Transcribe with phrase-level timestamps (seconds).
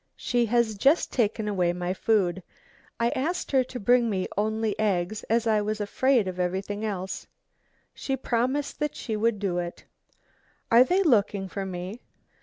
[0.17, 2.41] "She has just taken away my food.
[2.99, 7.27] I asked her to bring me only eggs as I was afraid of everything else.
[7.93, 9.85] She promised that she would do it.
[10.71, 12.01] "Are they looking for me?